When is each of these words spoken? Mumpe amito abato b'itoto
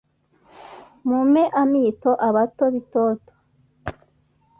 Mumpe 1.07 1.43
amito 1.61 2.11
abato 2.27 2.63
b'itoto 2.73 3.33